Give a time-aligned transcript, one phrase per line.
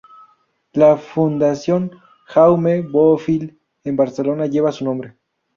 [0.73, 1.91] La Fundación
[2.25, 5.15] Jaume Bofill en Barcelona, lleva su nombre.